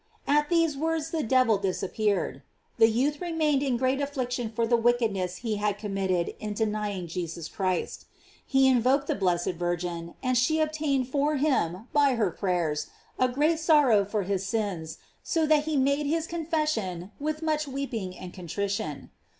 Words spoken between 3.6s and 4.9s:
in great affliction for the